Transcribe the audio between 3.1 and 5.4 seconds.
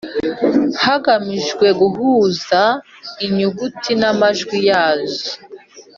inyuguti n’amajwi yazo;